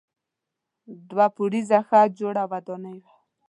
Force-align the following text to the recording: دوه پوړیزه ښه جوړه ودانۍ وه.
دوه 1.09 1.27
پوړیزه 1.35 1.79
ښه 1.87 2.01
جوړه 2.19 2.43
ودانۍ 2.51 2.97
وه. 3.03 3.11